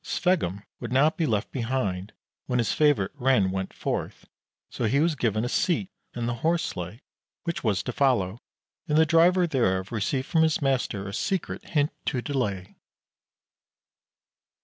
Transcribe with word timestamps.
Sveggum 0.03 0.63
would 0.79 0.91
not 0.91 1.15
be 1.15 1.27
left 1.27 1.51
behind 1.51 2.11
when 2.47 2.57
his 2.57 2.73
favorite 2.73 3.11
Ren 3.13 3.51
went 3.51 3.71
forth, 3.71 4.25
so 4.67 4.85
he 4.85 4.99
was 4.99 5.13
given 5.13 5.45
a 5.45 5.47
seat 5.47 5.91
in 6.15 6.25
the 6.25 6.33
horse 6.41 6.63
sleigh 6.63 7.03
which 7.43 7.63
was 7.63 7.83
to 7.83 7.93
follow, 7.93 8.41
and 8.87 8.97
the 8.97 9.05
driver 9.05 9.45
thereof 9.45 9.91
received 9.91 10.25
from 10.25 10.41
his 10.41 10.59
master 10.59 11.07
a 11.07 11.13
secret 11.13 11.63
hint 11.65 11.91
to 12.05 12.19
delay. 12.19 12.77